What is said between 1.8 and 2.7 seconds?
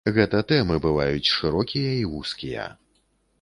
і вузкія.